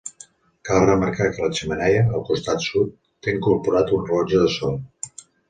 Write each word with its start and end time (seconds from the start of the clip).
Cal 0.69 0.85
remarcar 0.89 1.27
que 1.35 1.43
la 1.43 1.57
xemeneia, 1.59 1.99
al 2.15 2.23
costat 2.31 2.65
sud, 2.69 2.91
té 3.27 3.35
incorporat 3.37 3.95
un 4.01 4.09
rellotge 4.09 4.43
de 4.47 4.51
sol. 4.57 4.77